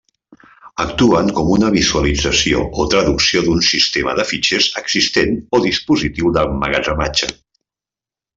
Actuen 0.83 1.27
com 1.39 1.51
una 1.55 1.67
visualització 1.75 2.63
o 2.83 2.85
traducció 2.93 3.43
d'un 3.49 3.61
sistema 3.67 4.15
de 4.21 4.25
fitxers 4.31 4.71
existent 4.83 5.37
o 5.59 5.61
dispositiu 5.67 6.33
d'emmagatzematge. 6.39 7.31